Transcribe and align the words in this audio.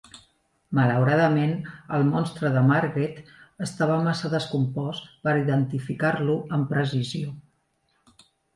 Malauradament, 0.77 1.51
el 1.97 2.05
"monstre 2.13 2.51
de 2.55 2.63
Margate" 2.71 3.27
estava 3.67 3.99
massa 4.09 4.33
descompost 4.33 5.07
per 5.29 5.37
identificar-lo 5.45 6.41
amb 6.61 6.69
precisió. 6.75 7.39